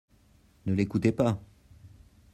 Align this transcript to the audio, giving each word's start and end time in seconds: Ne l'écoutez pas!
Ne 0.65 0.73
l'écoutez 0.73 1.11
pas! 1.11 1.39